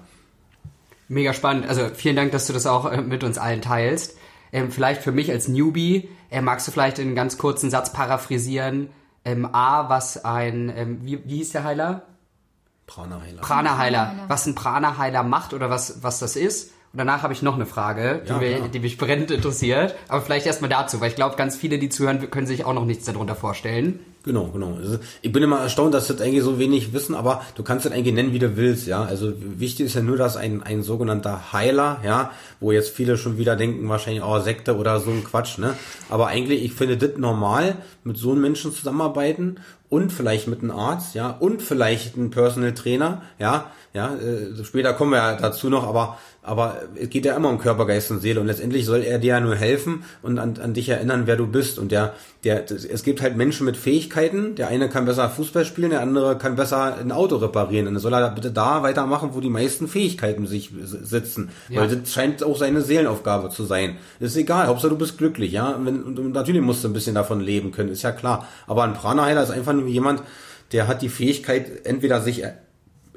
[1.08, 1.68] Mega spannend.
[1.68, 4.18] Also vielen Dank, dass du das auch äh, mit uns allen teilst.
[4.52, 7.94] Ähm, vielleicht für mich als Newbie, äh, magst du vielleicht in einen ganz kurzen Satz
[7.94, 8.90] paraphrasieren,
[9.26, 12.04] ähm, A, was ein, ähm, wie, wie hieß der Heiler?
[12.88, 13.42] Prana-Heiler.
[13.42, 14.16] Prana-Heiler.
[14.28, 16.72] Was ein Prana-Heiler macht oder was, was das ist.
[16.92, 18.68] Und danach habe ich noch eine Frage, die, Ja, mir, klar.
[18.70, 19.96] die mich brennend interessiert.
[20.08, 22.86] Aber vielleicht erstmal dazu, weil ich glaube, ganz viele, die zuhören, können sich auch noch
[22.86, 24.00] nichts darunter vorstellen.
[24.24, 24.76] Genau, genau.
[24.76, 27.94] Also ich bin immer erstaunt, dass das eigentlich so wenig wissen, aber du kannst das
[27.94, 29.04] eigentlich nennen, wie du willst, ja.
[29.04, 33.38] Also wichtig ist ja nur, dass ein, ein sogenannter Heiler, ja, wo jetzt viele schon
[33.38, 35.74] wieder denken, wahrscheinlich, oh, Sekte oder so ein Quatsch, ne.
[36.10, 40.72] Aber eigentlich, ich finde das normal, mit so einem Menschen zusammenarbeiten und vielleicht mit einem
[40.72, 45.70] Arzt, ja, und vielleicht ein Personal Trainer, ja, ja, äh, später kommen wir ja dazu
[45.70, 48.40] noch, aber aber es geht ja immer um Körper, Geist und Seele.
[48.42, 51.46] Und letztendlich soll er dir ja nur helfen und an, an dich erinnern, wer du
[51.46, 51.78] bist.
[51.78, 55.66] Und der der das, es gibt halt Menschen mit Fähigkeiten, der eine kann besser Fußball
[55.66, 57.88] spielen, der andere kann besser ein Auto reparieren.
[57.88, 61.82] Und dann soll er bitte da weitermachen, wo die meisten Fähigkeiten sich sitzen, Ja.
[61.82, 63.98] weil das scheint auch seine Seelenaufgabe zu sein.
[64.20, 67.16] ist egal, Hauptsache du bist glücklich, ja, und wenn, und natürlich musst du ein bisschen
[67.16, 70.24] davon leben können, ist ja klar, aber ein Prana-Heiler ist einfach nur jemand,
[70.72, 72.58] der hat die Fähigkeit, entweder sich er,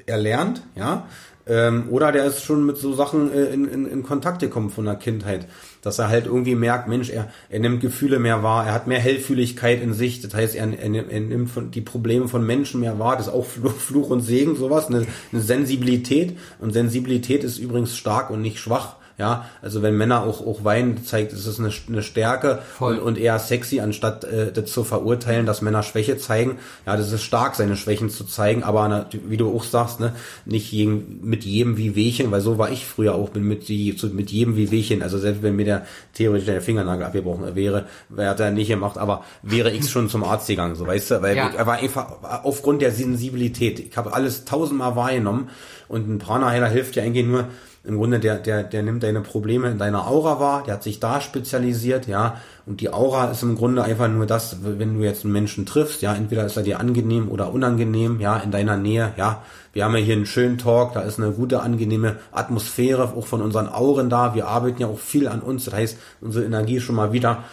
[0.05, 1.07] erlernt, ja,
[1.47, 4.85] ähm, oder der ist schon mit so Sachen äh, in, in, in Kontakt gekommen von
[4.85, 5.45] der Kindheit,
[5.81, 8.99] dass er halt irgendwie merkt, Mensch, er, er nimmt Gefühle mehr wahr, er hat mehr
[8.99, 12.79] Hellfühligkeit in sich, das heißt, er, er, nimmt- er nimmt von, die Probleme von Menschen
[12.79, 17.43] mehr wahr, das ist auch Fluch, Fluch und Segen, sowas, eine, eine Sensibilität und Sensibilität
[17.43, 18.95] ist übrigens stark und nicht schwach.
[19.19, 22.97] Ja, also wenn Männer auch, auch weinen, zeigt es ist eine, eine Stärke Voll.
[22.97, 26.57] und, und eher sexy, anstatt äh, das zu verurteilen, dass Männer Schwäche zeigen.
[26.87, 30.13] Ja, das ist stark, seine Schwächen zu zeigen, aber na, wie du auch sagst, ne,
[30.45, 33.91] nicht jeden, mit jedem wie Wehchen, weil so war ich früher auch, bin mit, die,
[33.95, 35.03] so, mit jedem wie Wehchen.
[35.03, 38.97] Also selbst wenn mir der theoretisch der Fingernagel abgebrochen wäre, wäre hat er nicht gemacht,
[38.97, 41.49] aber wäre ich schon zum Arzt gegangen, so weißt du, weil Ja.
[41.55, 43.79] er war einfach aufgrund der Sensibilität.
[43.79, 45.49] Ich habe alles tausendmal wahrgenommen
[45.87, 47.45] und ein Prana-Heiler hilft ja eigentlich nur,
[47.85, 50.99] im Grunde, der, der, der nimmt deine Probleme in deiner Aura wahr, der hat sich
[50.99, 55.25] da spezialisiert, ja, und die Aura ist im Grunde einfach nur das, wenn du jetzt
[55.25, 59.11] einen Menschen triffst, ja, entweder ist er dir angenehm oder unangenehm, ja, in deiner Nähe,
[59.17, 59.43] ja,
[59.73, 63.41] wir haben ja hier einen schönen Talk, da ist eine gute, angenehme Atmosphäre, auch von
[63.41, 66.83] unseren Auren da, wir arbeiten ja auch viel an uns, das heißt, unsere Energie ist
[66.83, 67.43] schon mal wieder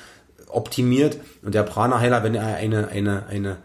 [0.53, 1.19] optimiert.
[1.43, 3.57] Und der Prana-Heiler, wenn er eine, eine, eine,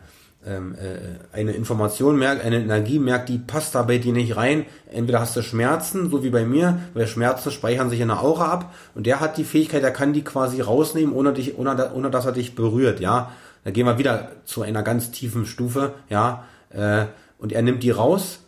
[0.45, 4.65] ähm, äh, eine Information merkt, eine Energie merkt, die passt da bei dir nicht rein.
[4.91, 8.51] Entweder hast du Schmerzen, so wie bei mir, weil Schmerzen speichern sich in der Aura
[8.51, 12.10] ab und der hat die Fähigkeit, er kann die quasi rausnehmen, ohne, dich, ohne, ohne
[12.10, 13.31] dass er dich berührt, ja.
[13.63, 16.45] Da gehen wir wieder zu einer ganz tiefen Stufe, ja.
[16.69, 17.05] Äh,
[17.38, 18.39] und er nimmt die raus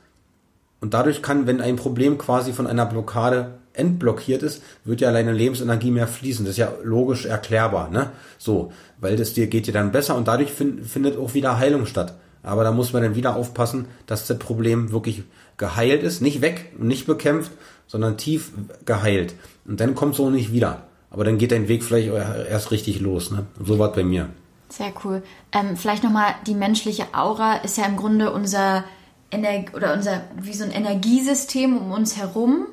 [0.79, 5.31] und dadurch kann, wenn ein Problem quasi von einer Blockade entblockiert ist, wird ja deine
[5.31, 6.45] Lebensenergie mehr fließen.
[6.45, 8.11] Das ist ja logisch erklärbar, ne?
[8.37, 11.85] So, weil das dir geht dir dann besser und dadurch fin findet auch wieder Heilung
[11.85, 12.15] statt.
[12.43, 15.23] Aber da muss man dann wieder aufpassen, dass das Problem wirklich
[15.57, 17.51] geheilt ist, nicht weg und nicht bekämpft,
[17.87, 18.51] sondern tief
[18.85, 19.35] geheilt.
[19.65, 20.83] Und dann kommt so nicht wieder.
[21.09, 23.45] Aber dann geht dein Weg vielleicht erst richtig los, ne?
[23.63, 24.29] So war bei mir.
[24.69, 25.23] Sehr cool.
[25.53, 28.83] Ähm, vielleicht nochmal, die menschliche Aura ist ja im Grunde unser
[29.29, 32.67] Ener oder unser, wie so ein Energiesystem um uns herum.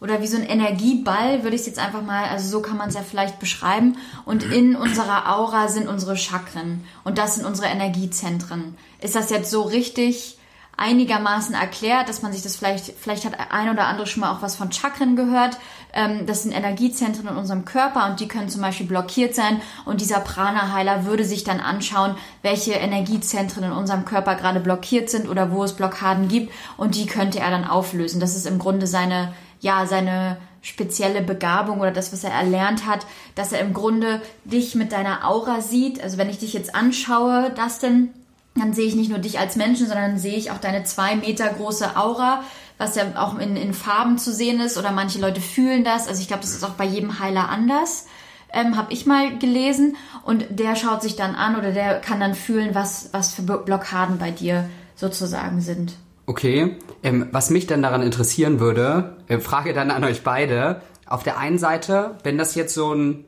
[0.00, 2.88] Oder wie so ein Energieball, würde ich es jetzt einfach mal, also so kann man
[2.88, 3.96] es ja vielleicht beschreiben.
[4.24, 6.84] Und in unserer Aura sind unsere Chakren.
[7.04, 8.76] Und das sind unsere Energiezentren.
[9.00, 10.38] Ist das jetzt so richtig
[10.76, 14.42] einigermaßen erklärt, dass man sich das vielleicht, vielleicht hat ein oder andere schon mal auch
[14.42, 15.58] was von Chakren gehört.
[15.92, 19.60] Ähm, das sind Energiezentren in unserem Körper und die können zum Beispiel blockiert sein.
[19.84, 25.28] Und dieser Prana-Heiler würde sich dann anschauen, welche Energiezentren in unserem Körper gerade blockiert sind
[25.28, 26.52] oder wo es Blockaden gibt.
[26.76, 28.20] Und die könnte er dann auflösen.
[28.20, 33.06] Das ist im Grunde seine, ja, seine spezielle Begabung oder das, was er erlernt hat,
[33.34, 36.02] dass er im Grunde dich mit deiner Aura sieht.
[36.02, 38.10] Also wenn ich dich jetzt anschaue, Dustin,
[38.56, 41.48] dann sehe ich nicht nur dich als Menschen, sondern sehe ich auch deine zwei Meter
[41.48, 42.44] große Aura,
[42.78, 46.08] was ja auch in, in Farben zu sehen ist oder manche Leute fühlen das.
[46.08, 48.06] Also ich glaube, das ist auch bei jedem Heiler anders,
[48.52, 49.96] ähm, habe ich mal gelesen.
[50.24, 54.18] Und der schaut sich dann an oder der kann dann fühlen, was, was für Blockaden
[54.18, 55.94] bei dir sozusagen sind.
[56.26, 60.80] Okay, ähm, was mich dann daran interessieren würde, äh, Frage dann an euch beide.
[61.06, 63.26] Auf der einen Seite, wenn das jetzt so ein,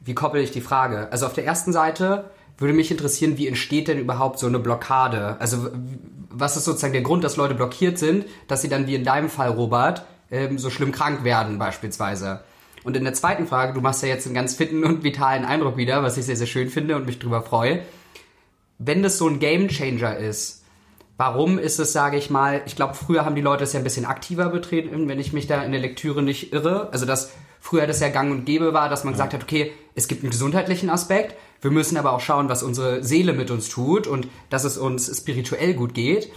[0.00, 1.08] wie koppel ich die Frage?
[1.12, 5.36] Also auf der ersten Seite würde mich interessieren, wie entsteht denn überhaupt so eine Blockade?
[5.38, 5.70] Also
[6.30, 9.28] was ist sozusagen der Grund, dass Leute blockiert sind, dass sie dann wie in deinem
[9.28, 12.40] Fall, Robert, ähm, so schlimm krank werden beispielsweise?
[12.82, 15.76] Und in der zweiten Frage, du machst ja jetzt einen ganz fitten und vitalen Eindruck
[15.76, 17.82] wieder, was ich sehr, sehr schön finde und mich drüber freue.
[18.78, 20.61] Wenn das so ein Gamechanger ist,
[21.16, 23.84] Warum ist es, sage ich mal, ich glaube, früher haben die Leute es ja ein
[23.84, 26.88] bisschen aktiver betreten, wenn ich mich da in der Lektüre nicht irre.
[26.92, 30.08] Also, dass früher das ja gang und gäbe war, dass man gesagt hat, okay, es
[30.08, 34.08] gibt einen gesundheitlichen Aspekt, wir müssen aber auch schauen, was unsere Seele mit uns tut
[34.08, 36.30] und dass es uns spirituell gut geht.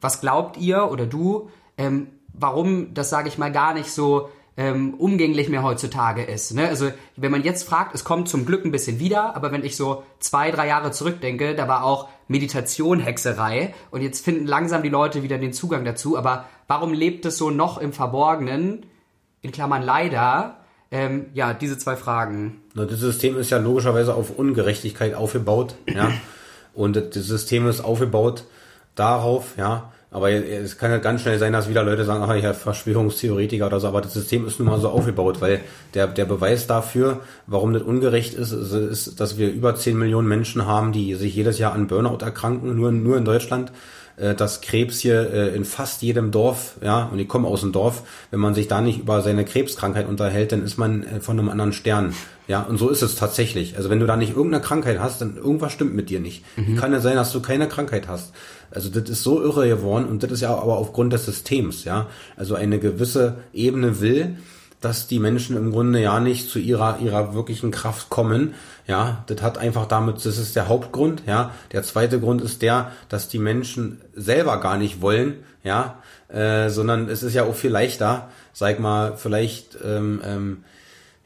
[0.00, 4.92] Was glaubt ihr oder du, ähm, warum das, sage ich mal, gar nicht so ähm,
[4.92, 6.52] umgänglich mehr heutzutage ist.
[6.52, 6.68] Ne?
[6.68, 9.74] Also wenn man jetzt fragt, es kommt zum Glück ein bisschen wieder, aber wenn ich
[9.74, 14.90] so zwei, drei Jahre zurückdenke, da war auch Meditation Hexerei und jetzt finden langsam die
[14.90, 16.18] Leute wieder den Zugang dazu.
[16.18, 18.84] Aber warum lebt es so noch im Verborgenen?
[19.40, 20.58] In Klammern leider.
[20.90, 22.60] Ähm, ja, diese zwei Fragen.
[22.74, 26.12] Na, das System ist ja logischerweise auf Ungerechtigkeit aufgebaut, ja.
[26.74, 28.44] Und das System ist aufgebaut
[28.94, 32.52] darauf, ja, aber es kann ja ganz schnell sein, dass wieder Leute sagen, ach ja,
[32.52, 35.60] Verschwörungstheoretiker oder so, aber das System ist nun mal so aufgebaut, weil
[35.94, 40.26] der, der Beweis dafür, warum das ungerecht ist, ist, ist, dass wir über 10 Millionen
[40.26, 43.70] Menschen haben, die sich jedes Jahr an Burnout erkranken, nur, nur in Deutschland
[44.16, 47.72] äh, dass Krebs hier äh, in fast jedem Dorf, ja, und ich komme aus dem
[47.72, 51.38] Dorf, wenn man sich da nicht über seine Krebskrankheit unterhält, dann ist man äh, von
[51.38, 52.14] einem anderen Stern.
[52.48, 53.76] Ja, und so ist es tatsächlich.
[53.76, 56.44] Also wenn du da nicht irgendeine Krankheit hast, dann irgendwas stimmt mit dir nicht.
[56.56, 56.76] Mhm.
[56.76, 58.32] Kann ja sein, dass du keine Krankheit hast.
[58.72, 62.08] Also das ist so irre geworden und das ist ja aber aufgrund des Systems, ja.
[62.36, 64.36] Also eine gewisse Ebene will,
[64.80, 68.54] dass die Menschen im Grunde ja nicht zu ihrer, ihrer wirklichen Kraft kommen.
[68.86, 71.52] Ja, das hat einfach damit, das ist der Hauptgrund, ja.
[71.72, 77.08] Der zweite Grund ist der, dass die Menschen selber gar nicht wollen, ja, äh, sondern
[77.08, 80.64] es ist ja auch viel leichter, sag mal, vielleicht ähm, ähm,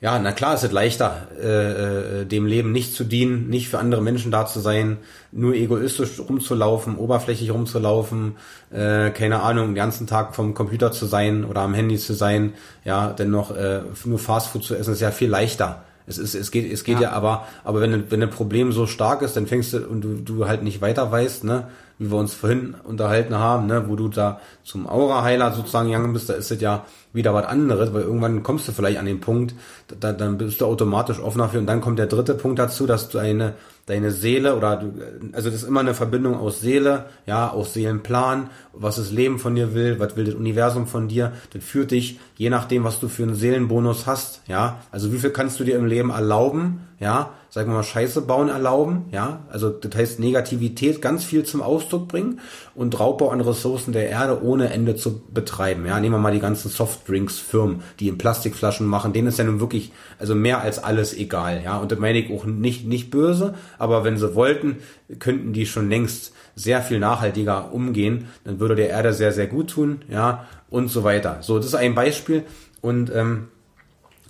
[0.04, 3.78] ja, na klar, es ist leichter, äh, äh, dem Leben nicht zu dienen, nicht für
[3.78, 4.98] andere Menschen da zu sein,
[5.32, 8.36] nur egoistisch rumzulaufen, oberflächlich rumzulaufen,
[8.70, 12.52] äh, keine Ahnung, den ganzen Tag vom Computer zu sein oder am Handy zu sein,
[12.84, 15.84] ja, dennoch äh, nur Fastfood zu essen, ist ja viel leichter.
[16.06, 18.86] Es ist, es geht, es geht ja, ja aber, aber wenn, wenn ein Problem so
[18.86, 22.18] stark ist, dann fängst du und du, du halt nicht weiter weißt, ne, wie wir
[22.18, 26.50] uns vorhin unterhalten haben, ne, wo du da zum Aura-Heiler sozusagen gegangen bist, da ist
[26.50, 29.54] es ja wieder was anderes, weil irgendwann kommst du vielleicht an den Punkt,
[30.00, 31.58] da, dann bist du automatisch offener für.
[31.58, 33.54] Und dann kommt der dritte Punkt dazu, dass du eine
[33.86, 34.92] deine Seele oder du,
[35.32, 39.54] also das ist immer eine Verbindung aus Seele, ja, aus Seelenplan, was das Leben von
[39.54, 43.08] dir will, was will das Universum von dir, das führt dich, je nachdem, was du
[43.08, 47.30] für einen Seelenbonus hast, ja, also wie viel kannst du dir im Leben erlauben, ja,
[47.54, 52.08] sagen wir mal Scheiße bauen erlauben, ja, also das heißt Negativität ganz viel zum Ausdruck
[52.08, 52.40] bringen
[52.74, 56.40] und Raubbau an Ressourcen der Erde ohne Ende zu betreiben, ja, nehmen wir mal die
[56.40, 61.16] ganzen Softdrinks-Firmen, die in Plastikflaschen machen, denen ist ja nun wirklich, also mehr als alles
[61.16, 64.78] egal, ja, und das meine ich auch nicht, nicht böse, aber wenn sie wollten,
[65.20, 69.70] könnten die schon längst sehr viel nachhaltiger umgehen, dann würde der Erde sehr, sehr gut
[69.70, 71.38] tun, ja, und so weiter.
[71.42, 72.42] So, das ist ein Beispiel
[72.80, 73.46] und ähm,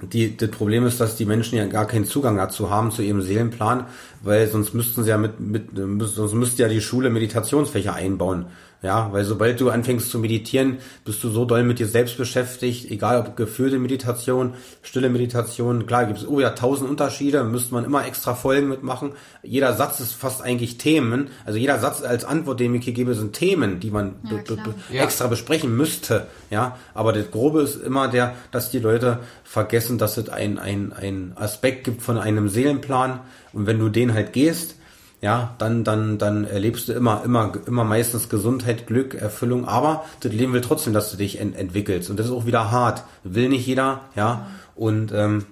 [0.03, 3.23] die, das Problem ist, dass die Menschen ja gar keinen Zugang dazu haben, zu ihrem
[3.23, 3.87] Seelenplan,
[4.23, 8.47] weil sonst müssten sie ja mit, mit sonst müsste ja die Schule Meditationsfächer einbauen.
[8.85, 12.91] Ja, weil sobald du anfängst zu meditieren, bist du so doll mit dir selbst beschäftigt,
[12.91, 17.87] egal ob geführte Meditation, stille Meditation, klar gibt es oh ja tausend Unterschiede, müsste man
[17.87, 19.13] immer extra Folgen mitmachen.
[19.43, 23.15] Jeder Satz ist fast eigentlich Themen, also jeder Satz als Antwort, den ich hier gebe,
[23.15, 25.03] sind Themen, die man ja, be be ja.
[25.03, 26.27] extra besprechen müsste.
[26.51, 30.93] Ja, aber das Grobe ist immer der, dass die Leute vergessen, dass es ein, ein,
[30.93, 33.21] ein Aspekt gibt von einem Seelenplan
[33.55, 34.74] und wenn du den halt gehst,
[35.25, 40.31] ja, dann, dann, dann erlebst du immer, immer, immer meistens Gesundheit, Glück, Erfüllung, aber das
[40.35, 42.11] Leben will trotzdem, dass du dich ent entwickelst.
[42.11, 43.05] Und das ist auch wieder hart.
[43.23, 44.49] Will nicht jeder, ja.
[44.77, 45.47] Und ähm,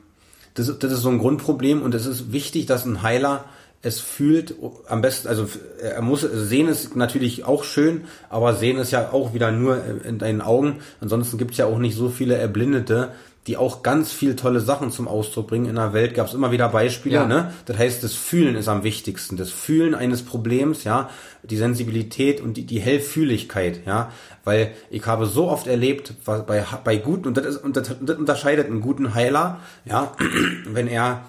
[0.52, 3.46] das, das ist so ein Grundproblem und es ist wichtig, dass ein Heiler
[3.80, 4.56] es fühlt,
[4.88, 5.48] am besten, also
[5.80, 10.18] er muss sehen ist natürlich auch schön, aber sehen ist ja auch wieder nur in
[10.18, 10.80] deinen Augen.
[11.00, 13.12] Ansonsten gibt es ja auch nicht so viele Erblindete,
[13.46, 16.14] die auch ganz viel tolle Sachen zum Ausdruck bringen in der Welt.
[16.14, 17.16] Gab es immer wieder Beispiele.
[17.16, 17.26] Ja.
[17.26, 17.52] Ne?
[17.64, 19.36] Das heißt, das Fühlen ist am wichtigsten.
[19.36, 21.10] Das Fühlen eines Problems, ja,
[21.42, 24.12] die Sensibilität und die, die Hellfühligkeit, ja,
[24.44, 28.16] weil ich habe so oft erlebt bei bei guten und das, ist, und das, das
[28.16, 30.12] unterscheidet einen guten Heiler, ja,
[30.66, 31.24] wenn er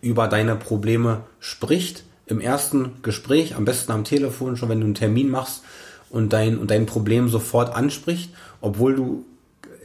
[0.00, 4.94] über deine Probleme spricht im ersten Gespräch, am besten am Telefon schon, wenn du einen
[4.94, 5.64] Termin machst
[6.10, 9.24] und dein und dein Problem sofort anspricht, obwohl du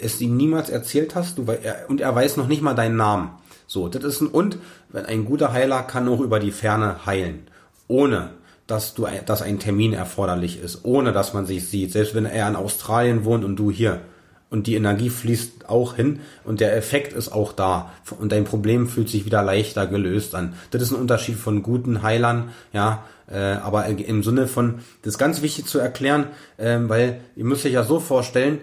[0.04, 3.32] es ihm niemals erzählt hast du, er, und er weiß noch nicht mal deinen Namen.
[3.68, 4.58] So, das ist ein, und
[4.94, 7.48] ein guter Heiler kann auch über die Ferne heilen,
[7.88, 8.32] ohne
[8.68, 11.92] dass du, dass ein Termin erforderlich ist, ohne dass man sich sieht.
[11.92, 14.02] Selbst wenn er in Australien wohnt und du hier.
[14.50, 17.92] Und die Energie fließt auch hin und der Effekt ist auch da.
[18.20, 20.54] Und dein Problem fühlt sich wieder leichter gelöst an.
[20.70, 25.18] Das ist ein Unterschied von guten Heilern, ja, äh, aber im Sinne von, das ist
[25.18, 28.60] ganz wichtig zu erklären, äh, weil ihr müsst euch ja so vorstellen,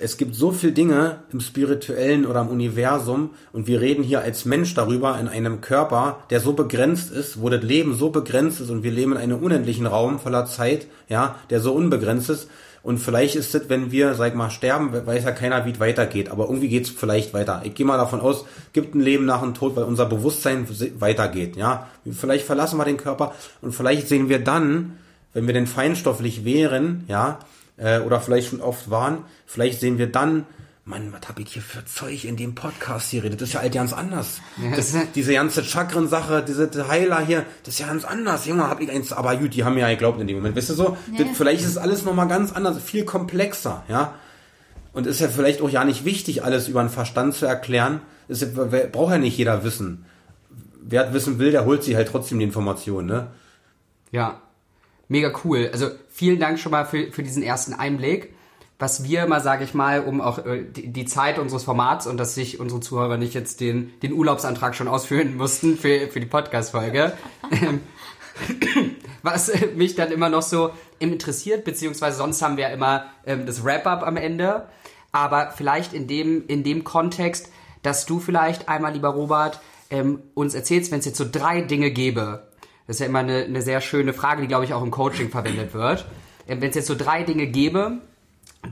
[0.00, 4.44] es gibt so viele Dinge im spirituellen oder im Universum und wir reden hier als
[4.44, 8.70] Mensch darüber in einem Körper, der so begrenzt ist, wo das Leben so begrenzt ist
[8.70, 12.48] und wir leben in einem unendlichen Raum voller Zeit, ja, der so unbegrenzt ist.
[12.82, 16.30] Und vielleicht ist es, wenn wir, sag mal, sterben, weiß ja keiner, wie es weitergeht.
[16.30, 17.62] Aber irgendwie geht es vielleicht weiter.
[17.64, 20.68] Ich gehe mal davon aus, gibt ein Leben nach dem Tod, weil unser Bewusstsein
[21.00, 21.56] weitergeht.
[21.56, 24.98] Ja, vielleicht verlassen wir den Körper und vielleicht sehen wir dann,
[25.32, 27.40] wenn wir denn feinstofflich wären, ja,
[27.76, 30.46] äh, oder vielleicht schon oft waren, vielleicht sehen wir dann,
[30.88, 33.40] Mann, was habe ich hier für Zeug in dem Podcast hier redet?
[33.40, 34.40] Das ist ja halt ganz anders.
[34.56, 38.46] Ja, das, diese ganze Chakren-Sache, diese Heiler hier, das ist ja ganz anders.
[38.46, 40.54] Junge, hab ich eins, aber gut, die haben mir ja geglaubt in dem Moment.
[40.54, 40.96] Weißt du so?
[41.12, 41.24] Ja.
[41.24, 44.14] Das, vielleicht ist alles nochmal ganz anders, viel komplexer, ja.
[44.92, 48.00] Und ist ja vielleicht auch ja nicht wichtig, alles über den Verstand zu erklären.
[48.28, 48.54] Ist,
[48.92, 50.06] braucht ja nicht jeder wissen.
[50.80, 53.26] Wer wissen will, der holt sich halt trotzdem die Informationen, ne?
[54.12, 54.40] Ja,
[55.08, 55.68] mega cool.
[55.72, 58.34] Also vielen Dank schon mal für, für diesen ersten Einblick.
[58.78, 62.16] Was wir mal, sage ich mal, um auch äh, die, die Zeit unseres Formats und
[62.16, 66.26] dass sich unsere Zuhörer nicht jetzt den, den Urlaubsantrag schon ausfüllen mussten für, für die
[66.26, 67.12] Podcast-Folge.
[69.22, 73.44] Was äh, mich dann immer noch so interessiert, beziehungsweise sonst haben wir ja immer ähm,
[73.44, 74.68] das Wrap-up am Ende.
[75.12, 77.50] Aber vielleicht in dem, in dem Kontext,
[77.82, 81.90] dass du vielleicht einmal, lieber Robert, ähm, uns erzählst, wenn es jetzt so drei Dinge
[81.90, 82.46] gäbe.
[82.86, 85.30] Das ist ja immer eine, eine sehr schöne Frage, die, glaube ich, auch im Coaching
[85.30, 86.06] verwendet wird.
[86.48, 87.98] Ähm, wenn es jetzt so drei Dinge gäbe,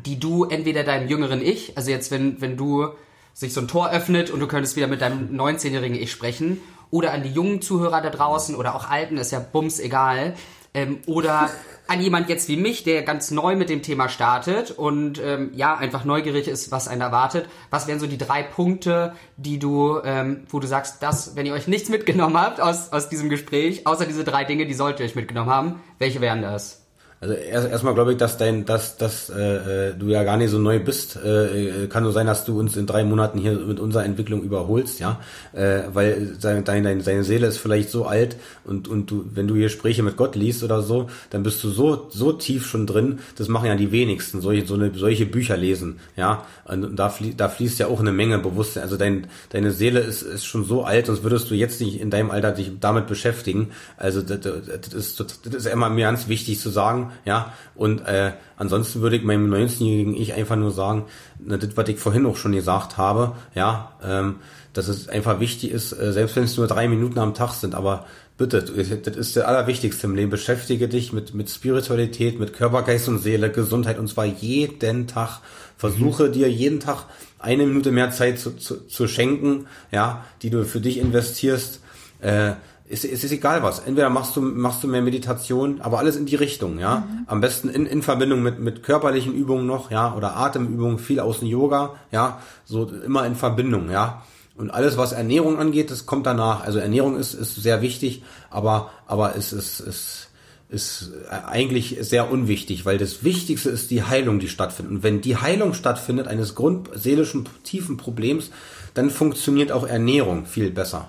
[0.07, 2.89] die du entweder deinem jüngeren Ich, also jetzt, wenn, wenn du
[3.33, 7.13] sich so ein Tor öffnet und du könntest wieder mit deinem 19-jährigen Ich sprechen, oder
[7.13, 10.35] an die jungen Zuhörer da draußen oder auch alten, ist ja bums egal,
[10.75, 11.51] ähm, oder
[11.87, 15.77] an jemand jetzt wie mich, der ganz neu mit dem Thema startet und ähm, ja,
[15.77, 17.49] einfach neugierig ist, was einen erwartet.
[17.71, 21.53] Was wären so die drei Punkte, die du, ähm, wo du sagst, das, wenn ihr
[21.53, 25.07] euch nichts mitgenommen habt aus, aus diesem Gespräch, außer diese drei Dinge, die solltet ihr
[25.07, 26.84] euch mitgenommen haben, welche wären das?
[27.25, 30.51] Also erst erstmal glaube ich, dass dein, dass, dass äh, äh, du ja gar nicht
[30.51, 31.17] so neu bist.
[31.17, 34.43] Äh, äh, kann nur sein, dass du uns in drei Monaten hier mit unserer Entwicklung
[34.43, 35.21] überholst, ja,
[35.55, 39.55] äh, weil deine, deine, deine Seele ist vielleicht so alt und und du, wenn du
[39.55, 43.21] hier Gespräche mit Gott liest oder so, dann bist du so so tief schon drin.
[43.39, 46.45] Das machen ja die wenigsten, solche so eine, solche Bücher lesen, ja.
[46.67, 48.83] Und da fließt da fließt ja auch eine Menge Bewusstsein.
[48.83, 52.11] Also dein, deine Seele ist ist schon so alt, sonst würdest du jetzt nicht in
[52.11, 53.71] deinem Alter dich damit beschäftigen.
[53.97, 57.53] Also das, das, ist, das ist immer mir ganz wichtig zu sagen, ja.
[57.75, 61.05] Und äh, ansonsten würde ich meinem 19-jährigen Ich einfach nur sagen,
[61.39, 64.37] na, das, was ich vorhin auch schon gesagt habe, ja, ähm,
[64.73, 67.75] dass es einfach wichtig ist, äh, selbst wenn es nur drei Minuten am Tag sind,
[67.75, 70.31] aber bitte, das ist das Allerwichtigste im Leben.
[70.31, 75.41] Beschäftige dich mit, mit Spiritualität, mit Körper, Geist und Seele, Gesundheit und zwar jeden Tag.
[75.77, 77.05] Versuche dir jeden Tag
[77.39, 81.81] eine Minute mehr Zeit zu, zu, zu schenken, ja, die du für dich investierst.
[82.21, 82.53] Äh,
[82.89, 83.81] es, es ist egal was.
[83.81, 87.07] Entweder machst du, machst du mehr Meditation, aber alles in die Richtung, ja.
[87.27, 91.39] Am besten in, in Verbindung mit, mit körperlichen Übungen noch, ja, oder Atemübungen, viel aus
[91.39, 94.23] dem Yoga, ja, so immer in Verbindung, ja.
[94.57, 96.63] Und alles, was Ernährung angeht, das kommt danach.
[96.63, 100.29] Also Ernährung ist, ist sehr wichtig, aber, aber es ist, ist,
[100.69, 104.93] ist eigentlich sehr unwichtig, weil das Wichtigste ist die Heilung, die stattfindet.
[104.93, 108.51] Und wenn die Heilung stattfindet, eines grundseelischen tiefen Problems,
[108.93, 111.09] dann funktioniert auch Ernährung viel besser.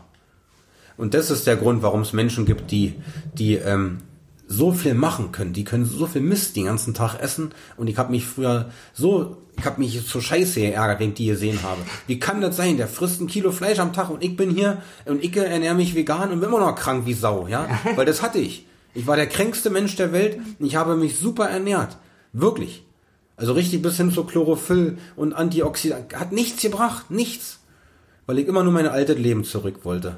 [0.97, 2.95] Und das ist der Grund, warum es Menschen gibt, die,
[3.33, 3.99] die ähm,
[4.47, 5.53] so viel machen können.
[5.53, 7.51] Die können so viel Mist den ganzen Tag essen.
[7.77, 11.27] Und ich habe mich früher so, ich habe mich so scheiße geärgert, wenn ich die
[11.27, 11.81] gesehen habe.
[12.07, 12.77] Wie kann das sein?
[12.77, 15.95] Der frisst ein Kilo Fleisch am Tag und ich bin hier und ich ernähre mich
[15.95, 17.67] vegan und bin immer noch krank wie Sau, ja?
[17.95, 18.65] Weil das hatte ich.
[18.93, 21.97] Ich war der kränkste Mensch der Welt und ich habe mich super ernährt.
[22.31, 22.83] Wirklich.
[23.37, 26.15] Also richtig bis hin zu Chlorophyll und Antioxidant.
[26.15, 27.11] Hat nichts gebracht.
[27.11, 27.59] Nichts.
[28.25, 30.17] Weil ich immer nur mein altes Leben zurück wollte.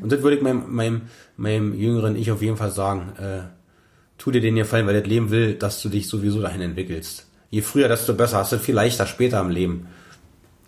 [0.00, 1.02] Und das würde ich meinem, meinem,
[1.36, 3.12] meinem jüngeren Ich auf jeden Fall sagen.
[3.18, 3.42] Äh,
[4.16, 7.26] tu dir den Gefallen, weil das Leben will, dass du dich sowieso dahin entwickelst.
[7.50, 8.38] Je früher, desto besser.
[8.38, 9.88] Hast du viel leichter später im Leben.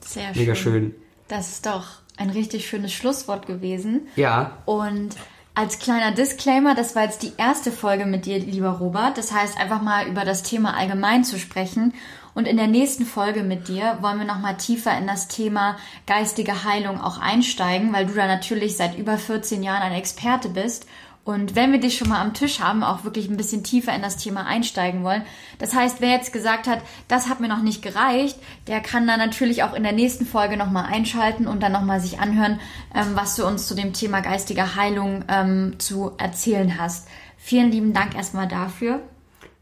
[0.01, 0.95] Sehr Mega schön.
[1.29, 4.03] Das ist doch ein richtig schönes Schlusswort gewesen.
[4.17, 5.17] Ja, Und
[5.55, 9.19] als kleiner Disclaimer, das war jetzt die erste Folge mit dir, lieber Robert.
[9.19, 11.93] Das heißt, einfach mal über das Thema allgemein zu sprechen.
[12.35, 16.65] Und in der nächsten Folge mit dir wollen wir nochmal tiefer in das Thema geistige
[16.65, 20.87] Heilung auch einsteigen, weil du da natürlich seit über 14 Jahren ein Experte bist.
[21.23, 24.01] Und wenn wir dich schon mal am Tisch haben, auch wirklich ein bisschen tiefer in
[24.01, 25.23] das Thema einsteigen wollen.
[25.59, 29.19] Das heißt, wer jetzt gesagt hat, das hat mir noch nicht gereicht, der kann dann
[29.19, 32.59] natürlich auch in der nächsten Folge nochmal einschalten und dann nochmal sich anhören,
[32.95, 37.07] ähm, was du uns zu dem Thema geistige Heilung ähm, zu erzählen hast.
[37.37, 39.01] Vielen lieben Dank erstmal dafür.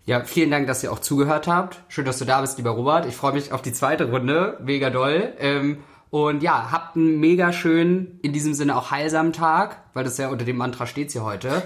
[0.09, 1.83] Ja, vielen Dank, dass ihr auch zugehört habt.
[1.89, 3.05] Schön, dass du da bist, lieber Robert.
[3.05, 4.57] Ich freue mich auf die zweite Runde.
[4.65, 5.35] Mega doll.
[5.39, 10.17] Ähm, und ja, habt einen mega schönen, in diesem Sinne auch heilsamen Tag, weil das
[10.17, 11.63] ja unter dem Mantra steht hier heute.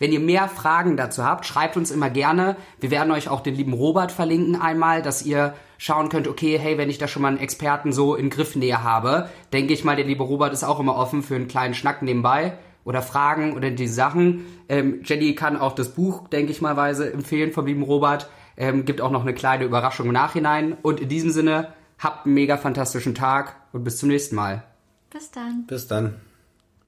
[0.00, 2.56] Wenn ihr mehr Fragen dazu habt, schreibt uns immer gerne.
[2.80, 6.76] Wir werden euch auch den lieben Robert verlinken einmal, dass ihr schauen könnt, okay, hey,
[6.76, 10.04] wenn ich da schon mal einen Experten so in Griffnähe habe, denke ich mal, der
[10.04, 13.88] liebe Robert ist auch immer offen für einen kleinen Schnack nebenbei oder Fragen oder die
[13.88, 14.44] Sachen.
[14.68, 18.28] Ähm, Jenny kann auch das Buch, denke ich malweise, empfehlen vom lieben Robert.
[18.56, 20.76] Ähm, gibt auch noch eine kleine Überraschung im Nachhinein.
[20.82, 24.64] Und in diesem Sinne, habt einen mega fantastischen Tag und bis zum nächsten Mal.
[25.10, 25.64] Bis dann.
[25.66, 26.14] Bis dann.